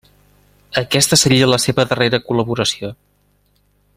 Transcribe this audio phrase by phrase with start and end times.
[0.81, 2.93] Aquesta seria la seva darrera col·laboració.